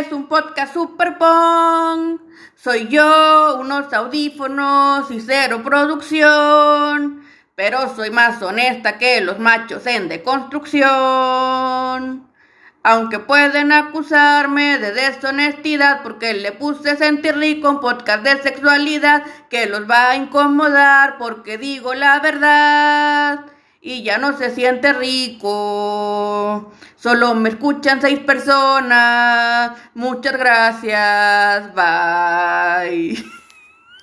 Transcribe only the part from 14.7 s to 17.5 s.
de deshonestidad porque le puse sentir